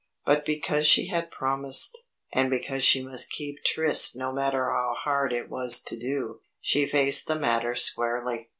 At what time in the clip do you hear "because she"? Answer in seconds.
0.47-1.09, 2.49-3.03